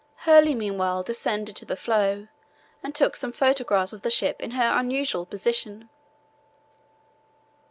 [0.25, 2.27] Hurley meanwhile descended to the floe
[2.81, 5.91] and took some photographs of the ship in her unusual position.